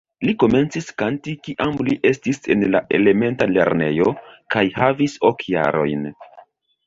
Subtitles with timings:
[0.27, 4.07] Li komencis kanti kiam li estis en la elementa lernejo
[4.55, 6.09] kaj havis ok jarojn.